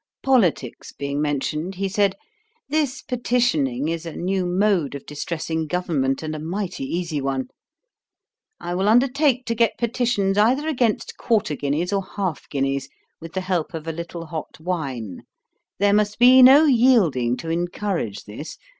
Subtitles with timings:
[0.23, 2.15] Politicks being mentioned, he said,
[2.69, 7.49] 'This petitioning is a new mode of distressing government, and a mighty easy one.
[8.59, 13.41] I will undertake to get petitions either against quarter guineas or half guineas, with the
[13.41, 15.21] help of a little hot wine.
[15.77, 18.57] There must be no yielding to encourage this.